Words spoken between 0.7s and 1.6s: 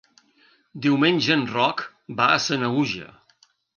Diumenge en